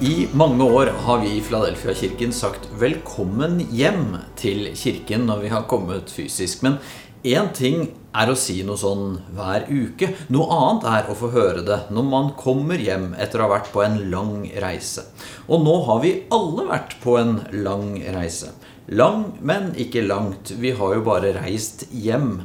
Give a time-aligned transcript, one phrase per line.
[0.00, 5.48] I mange år har vi i Fladelfia Kirken sagt 'velkommen hjem' til kirken når vi
[5.48, 6.62] har kommet fysisk.
[6.62, 6.76] Men
[7.24, 10.10] én ting er å si noe sånn hver uke.
[10.28, 13.72] Noe annet er å få høre det når man kommer hjem etter å ha vært
[13.72, 15.06] på en lang reise.
[15.48, 18.52] Og nå har vi alle vært på en lang reise.
[18.88, 20.52] Lang, men ikke langt.
[20.60, 22.42] Vi har jo bare reist hjem.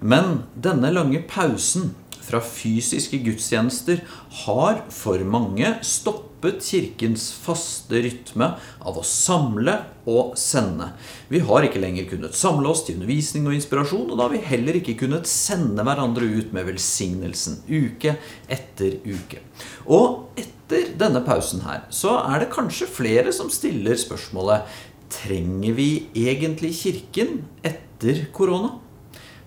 [0.00, 4.00] Men denne lange pausen fra fysiske gudstjenester
[4.46, 8.50] har for mange stoppet Kirkens faste rytme
[8.84, 9.76] av å samle
[10.10, 10.90] og sende.
[11.32, 14.42] Vi har ikke lenger kunnet samle oss til undervisning og inspirasjon, og da har vi
[14.44, 18.18] heller ikke kunnet sende hverandre ut med velsignelsen uke
[18.52, 19.40] etter uke.
[19.88, 24.68] Og etter denne pausen her, så er det kanskje flere som stiller spørsmålet
[25.14, 28.80] Trenger vi egentlig Kirken etter korona?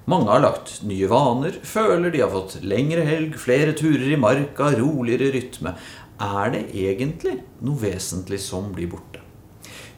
[0.07, 4.69] Mange har lagt nye vaner, føler de har fått lengre helg, flere turer i marka,
[4.79, 5.73] roligere rytme.
[6.17, 9.21] Er det egentlig noe vesentlig som blir borte?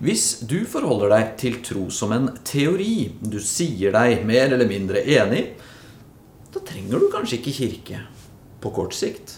[0.03, 5.03] Hvis du forholder deg til tro som en teori du sier deg mer eller mindre
[5.03, 5.49] enig i,
[6.49, 7.99] da trenger du kanskje ikke kirke
[8.63, 9.35] på kort sikt.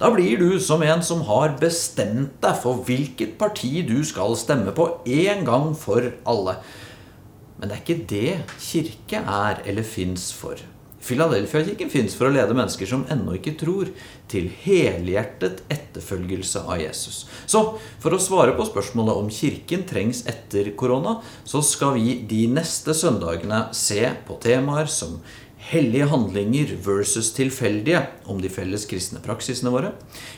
[0.00, 4.74] Da blir du som en som har bestemt deg for hvilket parti du skal stemme
[4.76, 6.56] på en gang for alle.
[7.58, 10.60] Men det er ikke det kirke er eller fins for.
[11.00, 13.88] Filadelfia-kirken fins for å lede mennesker som ennå ikke tror,
[14.30, 17.22] til helhjertet etterfølgelse av Jesus.
[17.48, 17.62] Så
[18.02, 22.94] for å svare på spørsmålet om kirken trengs etter korona, så skal vi de neste
[22.96, 25.18] søndagene se på temaer som
[25.70, 29.92] hellige handlinger versus tilfeldige om de felles kristne praksisene våre.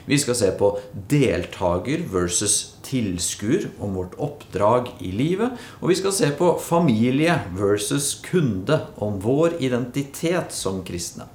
[0.06, 0.74] Vi skal se på
[1.10, 5.56] deltaker versus tilskuer om vårt oppdrag i livet.
[5.80, 11.26] Og vi skal se på familie versus kunde om vår identitet som kristne.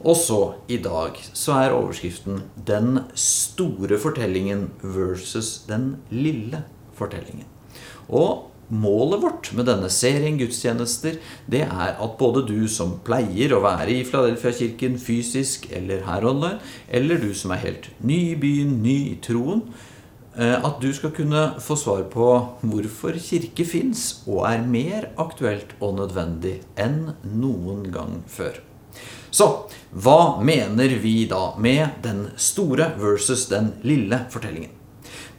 [0.00, 0.40] Og så,
[0.72, 6.64] i dag, så er overskriften 'Den store fortellingen versus den lille
[6.96, 7.44] fortellingen'.
[8.08, 11.16] Og Målet vårt med denne serien gudstjenester
[11.50, 16.60] det er at både du som pleier å være i Fladelfia-kirken fysisk eller her online,
[16.86, 19.64] eller du som er helt ny i byen, ny i troen,
[20.38, 22.26] at du skal kunne få svar på
[22.62, 28.60] hvorfor kirke fins og er mer aktuelt og nødvendig enn noen gang før.
[29.30, 29.46] Så
[29.90, 34.76] hva mener vi da med den store versus den lille fortellingen?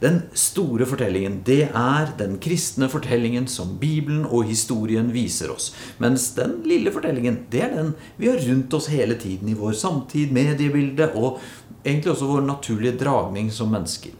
[0.02, 5.68] Den store fortellingen, det er den kristne fortellingen som Bibelen og historien viser oss.
[6.02, 9.76] Mens den lille fortellingen, det er den vi har rundt oss hele tiden i vår
[9.78, 11.38] samtid, mediebilde og
[11.84, 14.10] egentlig også vår naturlige dragning som mennesker.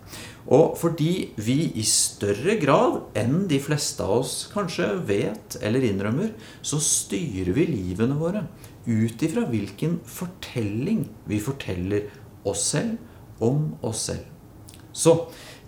[0.51, 6.33] Og fordi vi i større grad enn de fleste av oss kanskje vet eller innrømmer,
[6.67, 8.47] så styrer vi livene våre
[8.87, 12.11] ut ifra hvilken fortelling vi forteller
[12.49, 14.27] oss selv om oss selv.
[14.93, 15.15] Så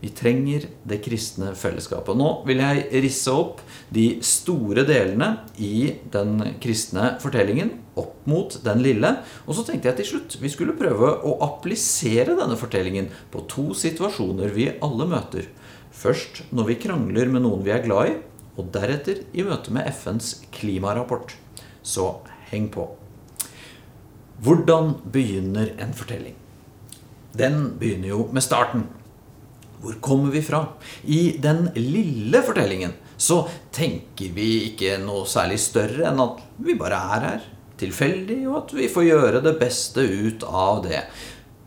[0.03, 2.19] vi trenger det kristne fellesskapet.
[2.19, 3.63] Nå vil jeg risse opp
[3.95, 5.31] de store delene
[5.63, 9.11] i den kristne fortellingen opp mot den lille.
[9.47, 13.71] Og så tenkte jeg til slutt vi skulle prøve å applisere denne fortellingen på to
[13.79, 15.49] situasjoner vi alle møter.
[15.95, 18.17] Først når vi krangler med noen vi er glad i,
[18.59, 21.35] og deretter i møte med FNs klimarapport.
[21.85, 22.11] Så
[22.51, 22.87] heng på.
[24.45, 26.37] Hvordan begynner en fortelling?
[27.35, 28.87] Den begynner jo med starten.
[29.83, 30.63] Hvor kommer vi fra?
[31.05, 33.45] I den lille fortellingen så
[33.75, 37.47] tenker vi ikke noe særlig større enn at vi bare er her,
[37.79, 41.01] tilfeldig, og at vi får gjøre det beste ut av det.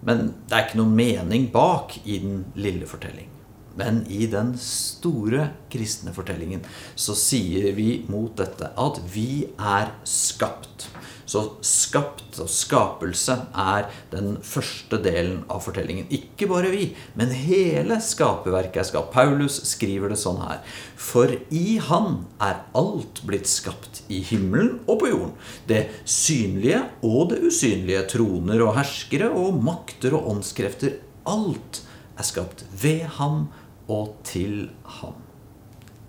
[0.08, 3.37] Men det er ikke noen mening bak i den lille fortellingen.
[3.78, 6.66] Men i den store kristne fortellingen
[6.98, 10.90] så sier vi mot dette at vi er skapt.
[11.28, 16.08] Så skapt og skapelse er den første delen av fortellingen.
[16.14, 16.86] Ikke bare vi,
[17.20, 19.12] men hele skaperverket er skapt.
[19.12, 20.62] Paulus skriver det sånn her.
[20.96, 25.36] For i Han er alt blitt skapt, i himmelen og på jorden.
[25.68, 31.02] Det synlige og det usynlige, troner og herskere og makter og åndskrefter.
[31.28, 31.84] Alt
[32.16, 33.50] er skapt ved ham
[33.88, 34.70] og til
[35.00, 35.18] ham.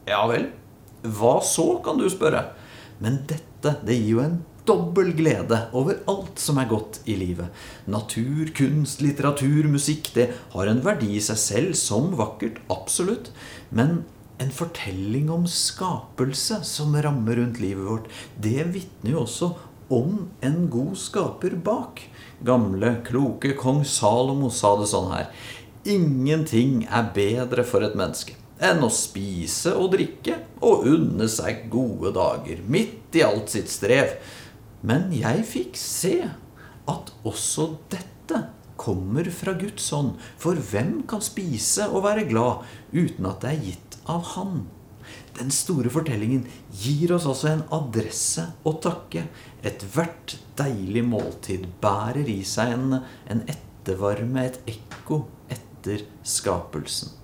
[0.09, 0.51] Ja vel,
[1.03, 2.49] hva så, kan du spørre?
[3.03, 4.39] Men dette, det gir jo en
[4.69, 7.49] dobbel glede over alt som er godt i livet.
[7.89, 13.31] Natur, kunst, litteratur, musikk, det har en verdi i seg selv som vakkert, absolutt.
[13.71, 14.03] Men
[14.43, 19.53] en fortelling om skapelse som rammer rundt livet vårt, det vitner jo også
[19.95, 22.03] om en god skaper bak.
[22.45, 25.31] Gamle, kloke kong Salomo sa det sånn her.
[25.89, 30.35] Ingenting er bedre for et menneske enn å spise og drikke
[30.67, 34.17] og unne seg gode dager midt i alt sitt strev.
[34.83, 36.17] Men jeg fikk se
[36.89, 38.43] at også dette
[38.79, 40.17] kommer fra Guds ånd.
[40.41, 44.67] For hvem kan spise og være glad uten at det er gitt av Han?
[45.39, 46.45] Den store fortellingen
[46.83, 49.25] gir oss altså en adresse å takke.
[49.67, 53.01] Ethvert deilig måltid bærer i seg en,
[53.31, 55.23] en ettervarme, et ekko
[55.79, 57.15] etter skapelsen.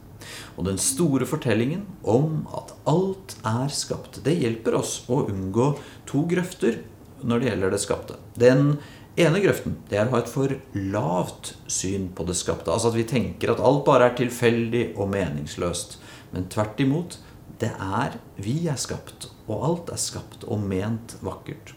[0.57, 5.75] Og den store fortellingen om at alt er skapt, det hjelper oss å unngå
[6.09, 6.81] to grøfter
[7.25, 8.17] når det gjelder det skapte.
[8.39, 8.79] Den
[9.21, 12.73] ene grøften det er å ha et for lavt syn på det skapte.
[12.73, 15.99] Altså at vi tenker at alt bare er tilfeldig og meningsløst.
[16.33, 17.19] Men tvert imot,
[17.61, 21.75] det er vi er skapt, og alt er skapt og ment vakkert.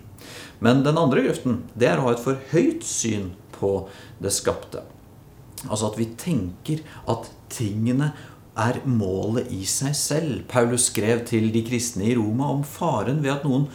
[0.64, 3.72] Men den andre grøften det er å ha et for høyt syn på
[4.24, 4.86] det skapte.
[5.66, 8.12] Altså at vi tenker at tingene
[8.58, 10.42] er målet i seg selv.
[10.50, 13.68] Paulus skrev til de kristne i Roma om faren ved at noen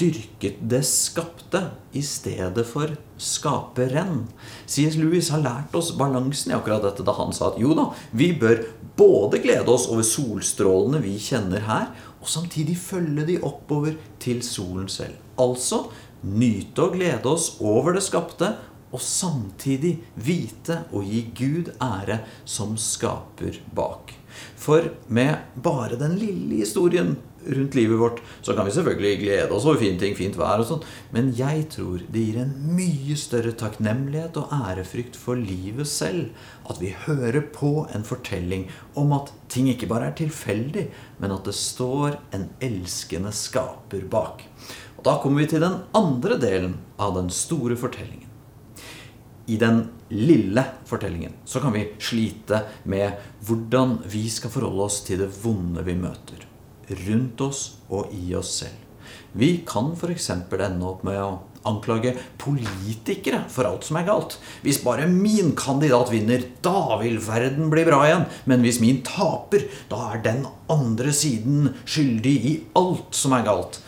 [0.00, 1.60] dyrket det skapte
[1.94, 4.24] i stedet for skaperen.
[4.66, 4.96] C.S.
[4.98, 8.32] Lewis har lært oss balansen i akkurat dette da han sa at jo da, vi
[8.38, 8.64] bør
[8.98, 11.92] både glede oss over solstrålene vi kjenner her,
[12.22, 15.18] og samtidig følge de oppover til solen selv.
[15.40, 15.86] Altså
[16.22, 18.52] nyte og glede oss over det skapte,
[18.92, 24.12] og samtidig vite og gi Gud ære som skaper bak.
[24.56, 29.64] For med bare den lille historien rundt livet vårt, så kan vi selvfølgelig glede oss
[29.66, 30.84] over fine ting, fint vær og sånn,
[31.14, 36.30] men jeg tror det gir en mye større takknemlighet og ærefrykt for livet selv
[36.70, 38.68] at vi hører på en fortelling
[38.98, 40.86] om at ting ikke bare er tilfeldig,
[41.18, 44.46] men at det står en elskende skaper bak.
[44.96, 48.31] Og Da kommer vi til den andre delen av den store fortellingen
[49.46, 55.24] i den lille fortellingen så kan vi slite med hvordan vi skal forholde oss til
[55.24, 56.46] det vonde vi møter.
[57.06, 58.78] Rundt oss og i oss selv.
[59.32, 60.28] Vi kan f.eks.
[60.34, 64.36] ende opp med å anklage politikere for alt som er galt.
[64.64, 68.26] Hvis bare min kandidat vinner, da vil verden bli bra igjen.
[68.50, 73.80] Men hvis min taper, da er den andre siden skyldig i alt som er galt.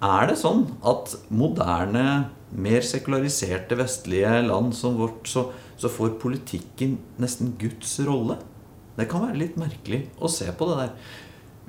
[0.00, 5.48] Er det sånn at moderne mer sekulariserte vestlige land som vårt, så,
[5.78, 8.40] så, får politikken nesten Guds rolle.
[8.96, 10.94] Det kan være litt merkelig å se på det der.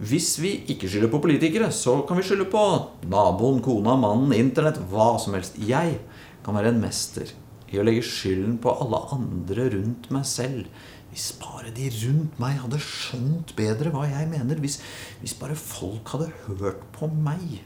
[0.02, 2.64] Hvis vi ikke skylder på politikere, så kan vi skylde på
[3.12, 5.60] naboen, kona, mannen, internett, hva som helst.
[5.62, 6.00] Jeg
[6.46, 7.30] kan være en mester
[7.72, 10.82] i å legge skylden på alle andre rundt meg selv.
[11.12, 14.60] Hvis bare de rundt meg hadde skjønt bedre hva jeg mener.
[14.64, 14.80] Hvis,
[15.22, 17.60] hvis bare folk hadde hørt på meg.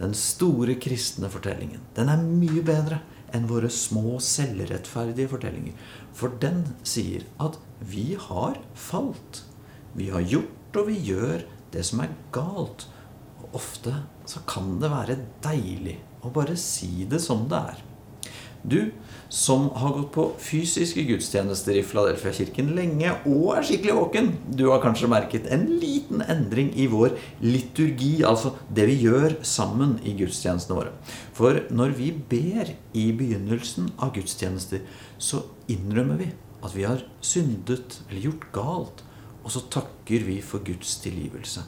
[0.00, 1.84] Den store kristne fortellingen.
[1.96, 3.00] Den er mye bedre
[3.34, 5.76] enn våre små, selvrettferdige fortellinger.
[6.16, 9.42] For den sier at vi har falt.
[9.96, 12.86] Vi har gjort og vi gjør det som er galt.
[13.40, 13.94] Og ofte
[14.28, 17.82] så kan det være deilig å bare si det som det er.
[18.66, 18.80] Du
[19.28, 24.82] som har gått på fysiske gudstjenester i Fladelfia-kirken lenge og er skikkelig våken, du har
[24.84, 30.78] kanskje merket en liten endring i vår liturgi, altså det vi gjør sammen i gudstjenestene
[30.78, 30.94] våre.
[31.36, 34.86] For når vi ber i begynnelsen av gudstjenester,
[35.18, 36.30] så innrømmer vi
[36.62, 39.04] at vi har syndet eller gjort galt,
[39.42, 41.62] og så takker vi for Guds tilgivelse.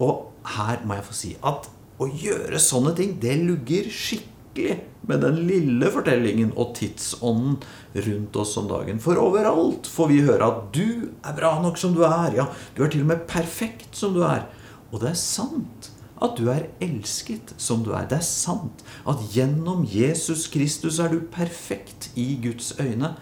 [0.00, 1.68] Og her må jeg få si at
[1.98, 7.58] å gjøre sånne ting, det lugger skikkelig virkelig med den lille fortellingen og tidsånden
[7.94, 9.00] rundt oss om dagen.
[9.00, 12.34] For overalt får vi høre at du er bra nok som du er.
[12.34, 12.46] Ja,
[12.76, 14.48] du er til og med perfekt som du er.
[14.92, 18.08] Og det er sant at du er elsket som du er.
[18.10, 23.14] Det er sant at gjennom Jesus Kristus er du perfekt i Guds øyne.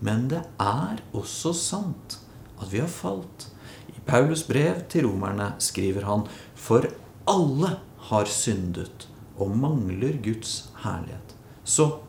[0.00, 2.18] Men det er også sant
[2.58, 3.50] at vi har falt.
[3.92, 6.26] I Paulus brev til romerne skriver han
[6.56, 6.88] For
[7.28, 7.76] alle
[8.08, 11.34] har syndet og mangler Guds herlighet.
[11.64, 12.00] Så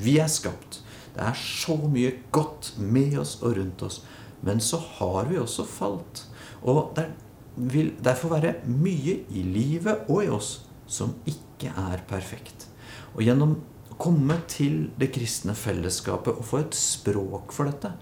[0.00, 0.80] vi er skapt.
[1.14, 4.00] Det er så mye godt med oss og rundt oss.
[4.46, 6.24] Men så har vi også falt.
[6.62, 7.08] Og det
[7.56, 10.52] vil derfor være mye i livet og i oss
[10.90, 12.68] som ikke er perfekt.
[13.14, 13.56] Og gjennom
[13.90, 17.92] å komme til det kristne fellesskapet og få et språk for dette,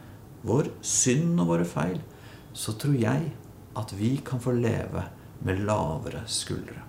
[0.46, 1.98] vår synd og våre feil,
[2.54, 3.32] så tror jeg
[3.78, 5.08] at vi kan få leve
[5.46, 6.87] med lavere skuldre.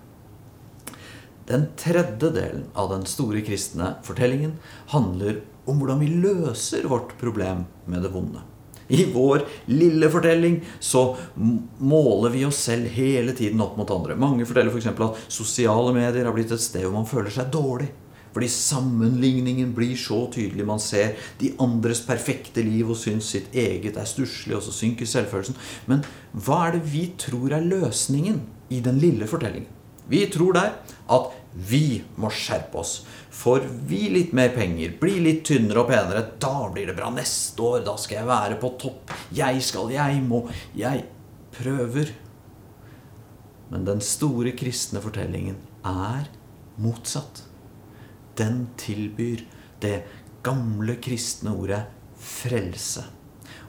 [1.50, 4.54] Den tredje delen av den store kristne fortellingen
[4.92, 8.44] handler om hvordan vi løser vårt problem med det vonde.
[8.90, 11.02] I vår lille fortelling så
[11.78, 14.16] måler vi oss selv hele tiden opp mot andre.
[14.18, 14.90] Mange forteller f.eks.
[14.94, 17.90] For at sosiale medier har blitt et sted hvor man føler seg dårlig.
[18.30, 20.66] Fordi sammenligningen blir så tydelig.
[20.66, 25.08] Man ser de andres perfekte liv og syns sitt eget er stusslig, og så synker
[25.10, 25.58] selvfølelsen.
[25.90, 28.38] Men hva er det vi tror er løsningen
[28.70, 29.70] i den lille fortellingen?
[30.10, 30.72] Vi tror der
[31.10, 33.00] at vi må skjerpe oss.
[33.34, 37.10] Får vi litt mer penger, blir litt tynnere og penere, da blir det bra.
[37.14, 39.14] Neste år, da skal jeg være på topp.
[39.34, 40.44] Jeg skal, jeg må,
[40.78, 41.04] jeg
[41.56, 42.12] prøver.
[43.70, 46.30] Men den store kristne fortellingen er
[46.80, 47.42] motsatt.
[48.38, 49.42] Den tilbyr
[49.82, 49.96] det
[50.46, 51.82] gamle kristne ordet
[52.20, 53.04] frelse.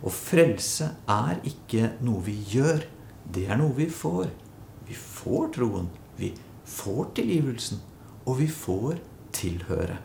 [0.02, 2.86] Og frelse er ikke noe vi gjør,
[3.32, 4.32] det er noe vi får.
[4.88, 6.51] Vi får troen, vi får
[7.18, 7.82] tilgivelsen,
[8.26, 9.00] og vi får
[9.36, 10.00] tilhøre.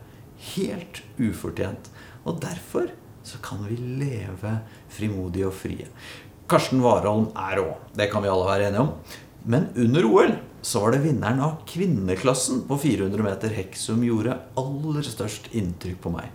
[0.55, 1.89] Helt ufortjent.
[2.27, 2.91] Og derfor
[3.27, 4.59] så kan vi leve
[4.89, 5.87] frimodige og frie.
[6.47, 7.71] Karsten Warholm er rå.
[7.95, 8.93] Det kan vi alle være enige om.
[9.47, 14.35] Men under OL så var det vinneren av kvinneklassen på 400 meter hekk som gjorde
[14.59, 16.31] aller størst inntrykk på meg.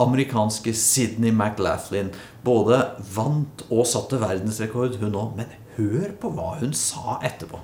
[0.00, 2.10] Amerikanske Sydney McLaughlin
[2.44, 2.80] både
[3.14, 5.36] vant og satte verdensrekord, hun òg.
[5.38, 7.60] Men hør på hva hun sa etterpå.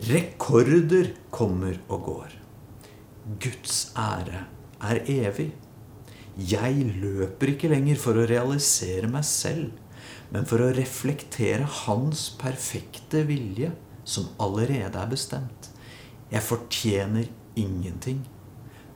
[0.00, 2.30] Rekorder kommer og går.
[3.42, 4.46] Guds ære
[4.80, 5.50] er evig.
[6.40, 9.74] Jeg løper ikke lenger for å realisere meg selv,
[10.32, 13.74] men for å reflektere Hans perfekte vilje,
[14.08, 15.68] som allerede er bestemt.
[16.32, 17.28] Jeg fortjener
[17.60, 18.22] ingenting,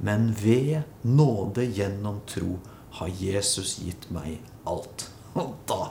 [0.00, 2.56] men ved nåde gjennom tro
[2.96, 5.11] har Jesus gitt meg alt.
[5.37, 5.90] Og da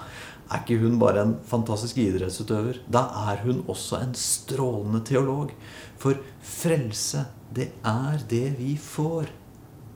[0.54, 2.84] er ikke hun bare en fantastisk idrettsutøver.
[2.94, 5.54] Da er hun også en strålende teolog.
[5.98, 9.32] For frelse det er det vi får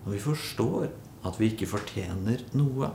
[0.05, 0.87] når vi forstår
[1.27, 2.93] at vi ikke fortjener noe.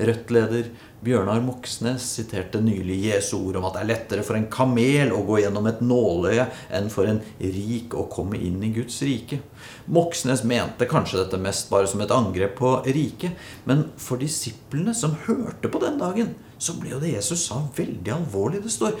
[0.00, 0.70] Rødt-leder
[1.04, 5.22] Bjørnar Moxnes siterte nylig Jesu ord om at det er lettere for en kamel å
[5.28, 6.44] gå gjennom et nåløye
[6.76, 9.40] enn for en rik å komme inn i Guds rike.
[9.88, 15.16] Moxnes mente kanskje dette mest bare som et angrep på riket, men for disiplene som
[15.24, 18.60] hørte på den dagen, så ble jo det Jesus sa, veldig alvorlig.
[18.64, 18.96] Det står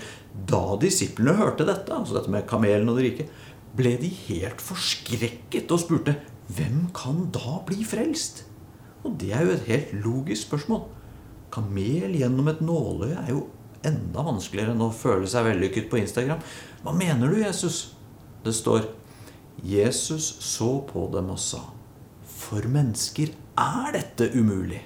[0.48, 3.28] da disiplene hørte dette, altså dette med kamelen og det rike,
[3.76, 6.16] ble de helt forskrekket og spurte
[6.50, 8.46] hvem kan da bli frelst?
[9.04, 10.84] Og det er jo et helt logisk spørsmål.
[11.52, 13.46] Kamel gjennom et nåløye er jo
[13.86, 16.42] enda vanskeligere enn å føle seg vellykket på Instagram.
[16.84, 17.96] Hva mener du, Jesus?
[18.44, 18.86] Det står
[19.64, 21.60] Jesus så på dem og sa
[22.24, 24.80] For mennesker er dette umulig,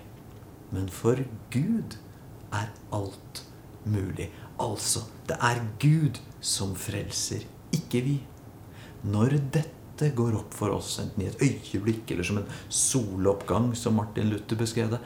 [0.74, 1.20] men for
[1.54, 1.98] Gud
[2.54, 3.44] er alt
[3.84, 4.30] mulig.
[4.58, 7.44] Altså, det er Gud som frelser,
[7.74, 8.16] ikke vi.
[9.04, 9.64] Når dette
[10.16, 14.58] går opp for oss, enten i et øyeblikk eller som en soloppgang, som Martin Luther
[14.60, 15.00] beskrev det,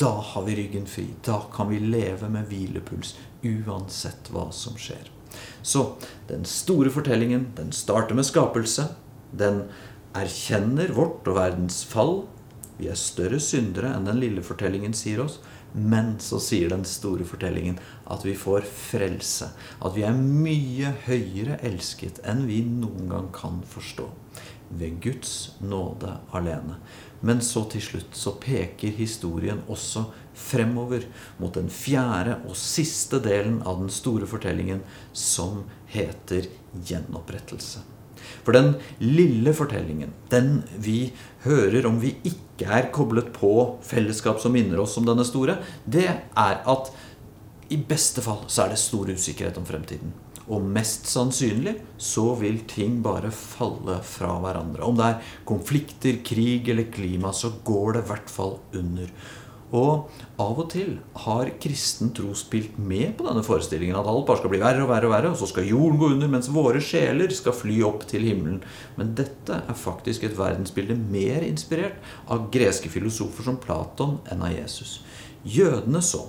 [0.00, 1.06] da har vi ryggen fri.
[1.24, 5.10] Da kan vi leve med hvilepuls uansett hva som skjer.
[5.62, 5.94] Så
[6.28, 8.88] den store fortellingen, den starter med skapelse.
[9.30, 9.64] Den
[10.18, 12.24] erkjenner vårt og verdens fall.
[12.78, 15.38] Vi er større syndere enn den lille fortellingen sier oss.
[15.72, 17.78] Men så sier den store fortellingen
[18.12, 19.48] at vi får frelse.
[19.80, 24.08] At vi er mye høyere elsket enn vi noen gang kan forstå.
[24.72, 26.78] Ved Guds nåde alene.
[27.20, 31.04] Men så til slutt så peker historien også fremover
[31.38, 34.80] mot den fjerde og siste delen av den store fortellingen,
[35.12, 37.84] som heter gjenopprettelse.
[38.42, 41.12] For den lille fortellingen, den vi
[41.46, 43.52] hører om vi ikke er koblet på
[43.86, 46.92] fellesskap som minner oss om denne store, det er at
[47.72, 50.12] i beste fall så er det stor usikkerhet om fremtiden.
[50.50, 54.82] Og mest sannsynlig så vil ting bare falle fra hverandre.
[54.84, 59.12] Om det er konflikter, krig eller klima, så går det i hvert fall under.
[59.72, 60.10] Og
[60.42, 64.52] av og til har kristen tro spilt med på denne forestillingen at alt bare skal
[64.52, 67.32] bli verre og verre, og verre, og så skal jorden gå under, mens våre sjeler
[67.32, 68.60] skal fly opp til himmelen.
[68.98, 71.96] Men dette er faktisk et verdensbilde mer inspirert
[72.28, 74.98] av greske filosofer som Platon enn av Jesus.
[75.42, 76.26] Jødene så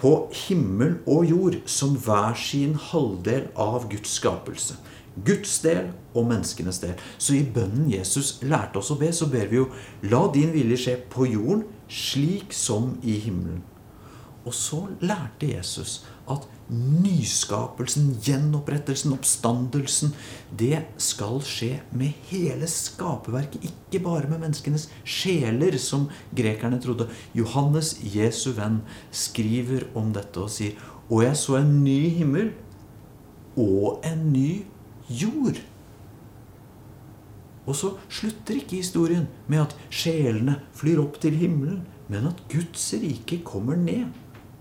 [0.00, 0.14] på
[0.46, 4.78] himmel og jord som hver sin halvdel av Guds skapelse.
[5.14, 6.96] Guds del og menneskenes del.
[7.18, 9.68] Så i bønnen Jesus lærte oss å be, så ber vi jo
[10.10, 13.62] La din vilje skje på jorden slik som i himmelen.
[14.44, 20.12] Og så lærte Jesus at nyskapelsen, gjenopprettelsen, oppstandelsen,
[20.52, 27.08] det skal skje med hele skaperverket, ikke bare med menneskenes sjeler, som grekerne trodde.
[27.36, 30.76] Johannes, Jesu venn, skriver om dette og sier
[31.08, 32.54] Og jeg så en ny himmel
[33.60, 34.73] og en ny jord.
[37.64, 42.90] Og så slutter ikke historien med at sjelene flyr opp til himmelen, men at Guds
[43.00, 44.12] rike kommer ned.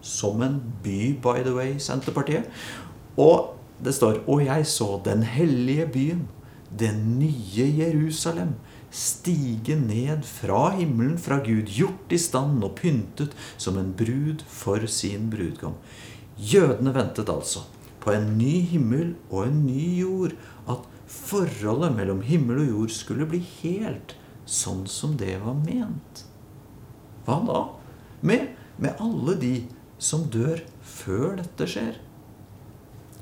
[0.04, 2.48] Som en by, by the way, Senterpartiet.
[3.18, 6.28] Og det står Og jeg så den hellige byen,
[6.80, 8.56] den nye Jerusalem,
[8.92, 14.86] stige ned fra himmelen fra Gud, gjort i stand og pyntet som en brud for
[14.88, 15.74] sin brudgom.
[16.38, 17.66] Jødene ventet altså
[18.04, 20.36] på en ny himmel og en ny jord.
[20.68, 26.26] At forholdet mellom himmel og jord skulle bli helt sånn som det var ment.
[27.24, 27.62] Hva da?
[28.28, 29.54] Med, med alle de
[30.04, 31.96] som dør før dette skjer.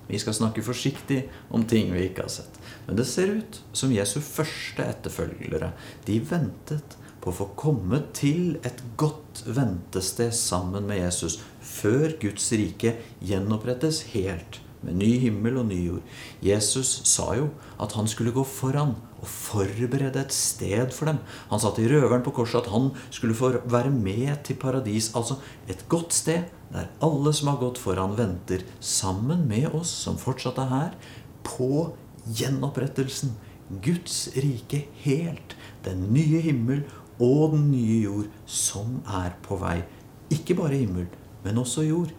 [0.10, 1.22] Vi skal snakke forsiktig
[1.54, 2.58] om ting vi ikke har sett.
[2.88, 5.72] Men det ser ut som Jesu første etterfølgere.
[6.08, 12.50] De ventet på å få komme til et godt ventested sammen med Jesus før Guds
[12.58, 16.06] rike gjenopprettes helt med ny himmel og ny jord.
[16.44, 17.50] Jesus sa jo
[17.82, 21.20] at han skulle gå foran og forberede et sted for dem.
[21.52, 25.12] Han sa til røveren på korset at han skulle få være med til paradis.
[25.16, 25.38] Altså
[25.70, 30.60] et godt sted der alle som har gått foran, venter sammen med oss som fortsatt
[30.64, 30.94] er her,
[31.44, 31.92] på
[32.38, 33.34] gjenopprettelsen.
[33.84, 35.56] Guds rike helt.
[35.86, 36.84] Den nye himmel
[37.22, 39.82] og den nye jord som er på vei.
[40.32, 41.08] Ikke bare himmel,
[41.44, 42.12] men også jord.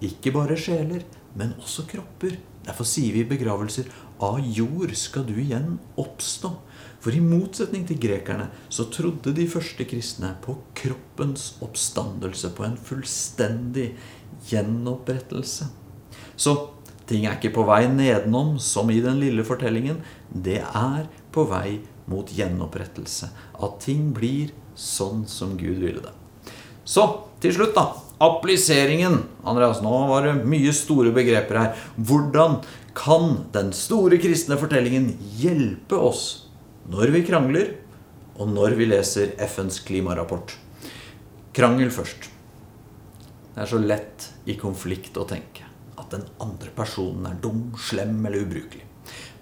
[0.00, 1.04] Ikke bare sjeler,
[1.38, 2.38] men også kropper.
[2.66, 3.88] Derfor sier vi i begravelser
[4.22, 6.52] av jord skal du igjen oppstå.
[7.00, 12.76] For i motsetning til grekerne så trodde de første kristne på kroppens oppstandelse, på en
[12.76, 13.94] fullstendig
[14.50, 15.70] gjenopprettelse.
[16.36, 16.56] Så
[17.08, 20.02] ting er ikke på vei nedenom, som i den lille fortellingen.
[20.28, 23.30] Det er på vei mot gjenopprettelse.
[23.56, 26.12] At ting blir sånn som Gud ville det.
[26.84, 27.06] Så
[27.40, 28.09] til slutt, da.
[28.20, 29.22] Appliseringen.
[29.48, 31.84] Andreas, nå var det mye store begreper her.
[31.96, 32.58] Hvordan
[32.96, 36.24] kan den store kristne fortellingen hjelpe oss
[36.90, 37.70] når vi krangler,
[38.36, 40.52] og når vi leser FNs klimarapport?
[41.56, 42.28] Krangel først.
[43.54, 45.64] Det er så lett i konflikt å tenke
[45.96, 48.84] at den andre personen er dum, slem eller ubrukelig.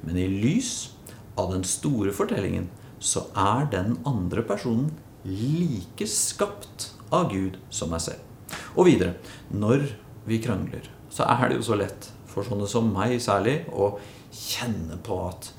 [0.07, 0.93] Men i lys
[1.39, 2.71] av den store fortellingen
[3.03, 4.95] så er den andre personen
[5.27, 8.28] like skapt av Gud som meg selv.
[8.77, 9.17] Og videre
[9.55, 9.87] når
[10.29, 13.95] vi krangler, så er det jo så lett for sånne som meg særlig å
[14.35, 15.53] kjenne på at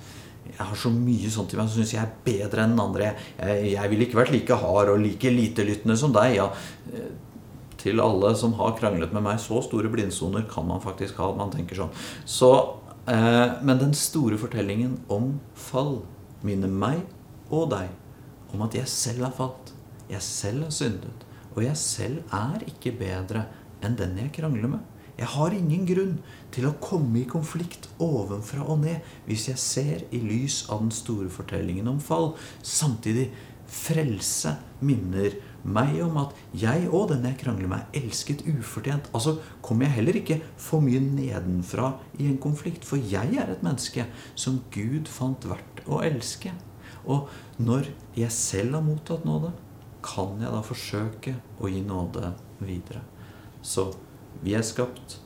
[0.49, 3.11] jeg har så mye sånt i meg som syns jeg er bedre enn den andre.
[3.37, 6.39] Jeg, jeg ville ikke vært like hard og like litelyttende som deg.
[6.39, 6.47] Ja,
[7.79, 9.39] til alle som har kranglet med meg.
[9.41, 11.31] Så store blindsoner kan man faktisk ha.
[11.35, 11.93] man tenker sånn.
[12.25, 12.51] Så,
[13.07, 16.01] eh, men den store fortellingen om fall
[16.43, 17.03] minner meg
[17.49, 17.89] og deg
[18.53, 19.73] om at jeg selv har falt.
[20.09, 21.28] Jeg selv har syndet.
[21.59, 23.43] Og jeg selv er ikke bedre
[23.83, 24.85] enn den jeg krangler med.
[25.19, 26.13] Jeg har ingen grunn
[26.55, 30.93] til å komme i konflikt ovenfra og ned hvis jeg ser i lys av den
[30.95, 32.31] store fortellingen om fall.
[32.63, 33.27] Samtidig
[33.67, 35.35] frelse minner
[35.67, 39.11] meg om at jeg og den jeg krangler med, er elsket ufortjent.
[39.11, 42.87] Altså kommer jeg heller ikke for mye nedenfra i en konflikt.
[42.87, 44.07] For jeg er et menneske
[44.39, 46.55] som Gud fant verdt å elske.
[47.03, 47.27] Og
[47.59, 49.51] når jeg selv har mottatt nåde,
[50.05, 53.01] kan jeg da forsøke å gi nåde videre.
[53.61, 53.89] Så
[54.43, 55.19] vi er skapt.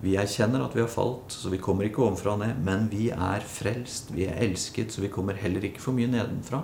[0.00, 2.62] Vi erkjenner at vi har falt, så vi kommer ikke ovenfra og ned.
[2.64, 6.62] Men vi er frelst, vi er elsket, så vi kommer heller ikke for mye nedenfra.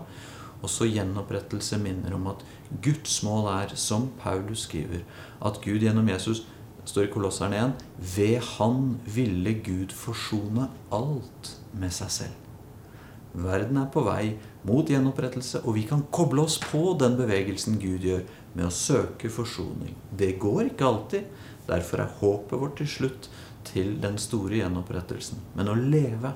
[0.62, 2.44] Og så gjenopprettelse minner om at
[2.82, 5.04] Guds mål er, som Paulus skriver,
[5.44, 6.46] at Gud gjennom Jesus
[6.86, 12.45] står i Kolosseren 1, ved Han ville Gud forsone alt med seg selv.
[13.36, 18.06] Verden er på vei mot gjenopprettelse, og vi kan koble oss på den bevegelsen Gud
[18.06, 18.22] gjør
[18.56, 19.92] med å søke forsoning.
[20.16, 21.28] Det går ikke alltid.
[21.66, 23.28] Derfor er håpet vårt til slutt
[23.66, 25.42] til den store gjenopprettelsen.
[25.58, 26.32] Men å leve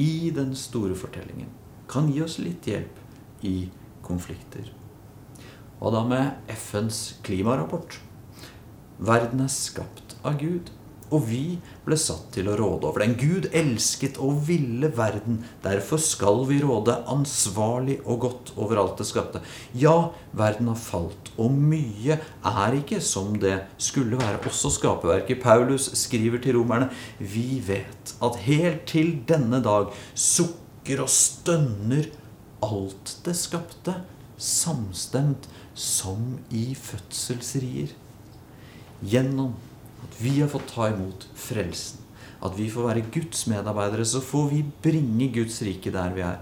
[0.00, 1.50] i den store fortellingen
[1.90, 3.70] kan gi oss litt hjelp i
[4.06, 4.70] konflikter.
[5.80, 7.98] Hva da med FNs klimarapport?
[9.00, 10.68] Verden er skapt av Gud.
[11.10, 11.44] Og vi
[11.86, 13.16] ble satt til å råde over den.
[13.18, 15.40] Gud elsket og ville verden.
[15.64, 19.42] Derfor skal vi råde ansvarlig og godt over alt det skapte.
[19.74, 24.38] Ja, verden har falt, og mye er ikke som det skulle være.
[24.50, 25.42] Også skaperverket.
[25.42, 32.10] Paulus skriver til romerne Vi vet at helt til denne dag sukker og stønner
[32.64, 33.94] alt det skapte,
[34.40, 37.92] samstemt som i fødselsrier.
[39.00, 39.54] Gjennom
[40.04, 42.00] at vi har fått ta imot frelsen.
[42.40, 44.06] At vi får være Guds medarbeidere.
[44.08, 46.40] Så får vi bringe Guds rike der vi er.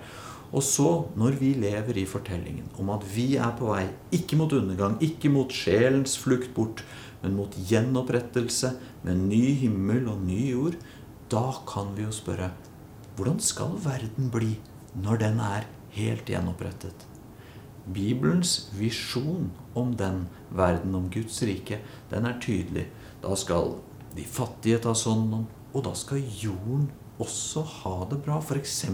[0.49, 3.85] Og så, når vi lever i fortellingen om at vi er på vei
[4.17, 6.81] ikke mot undergang, ikke mot sjelens flukt bort,
[7.21, 8.73] men mot gjenopprettelse
[9.05, 10.79] med ny himmel og ny jord,
[11.29, 12.53] da kan vi jo spørre
[13.19, 14.55] hvordan skal verden bli
[15.03, 17.05] når den er helt gjenopprettet?
[17.93, 22.89] Bibelens visjon om den verden, om Guds rike, den er tydelig.
[23.23, 23.77] Da skal
[24.17, 26.89] de fattige ta sånn om, og da skal jorden
[27.23, 28.39] også ha det bra.
[28.41, 28.85] F.eks.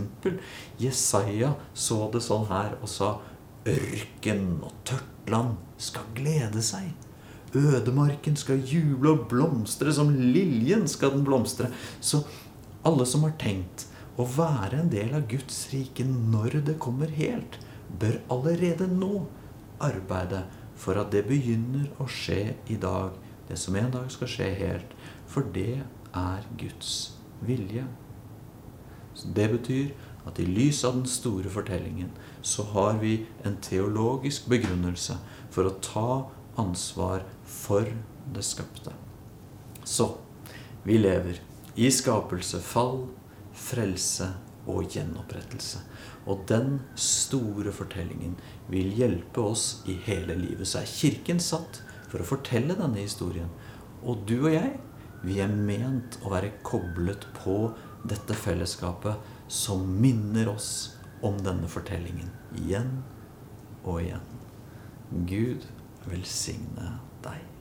[0.80, 3.16] Jesaja så det sånn her og sa
[3.68, 6.92] ørken og tørt land skal glede seg.
[7.54, 11.70] Ødemarken skal juble og blomstre, som liljen skal den blomstre.
[12.00, 12.24] Så
[12.84, 17.56] alle som har tenkt Å være en del av Guds rike når det kommer helt,
[17.98, 19.24] bør allerede nå
[19.82, 20.44] arbeide
[20.76, 23.14] for at det begynner å skje i dag,
[23.48, 24.96] det som en dag skal skje helt.
[25.30, 25.84] For det
[26.14, 27.84] er Guds vilje.
[29.14, 29.92] Så det betyr
[30.26, 32.10] at i lys av den store fortellingen
[32.42, 35.18] så har vi en teologisk begrunnelse
[35.54, 36.08] for å ta
[36.60, 37.88] ansvar for
[38.34, 38.94] det skapte.
[39.84, 40.14] Så
[40.84, 41.40] vi lever
[41.76, 43.06] i skapelse, fall,
[43.54, 44.30] frelse
[44.70, 45.82] og gjenopprettelse.
[46.30, 48.38] Og den store fortellingen
[48.72, 50.68] vil hjelpe oss i hele livet.
[50.68, 53.50] Så er Kirken satt for å fortelle denne historien.
[54.04, 54.74] Og du og jeg,
[55.24, 57.72] vi er ment å være koblet på
[58.08, 60.70] dette fellesskapet som minner oss
[61.24, 62.28] om denne fortellingen
[62.60, 62.98] igjen
[63.84, 64.30] og igjen.
[65.28, 65.66] Gud
[66.08, 67.53] velsigne deg.